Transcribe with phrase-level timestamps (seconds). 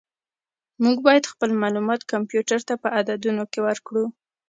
[0.83, 4.05] موږ باید خپل معلومات کمپیوټر ته په عددونو کې ورکړو.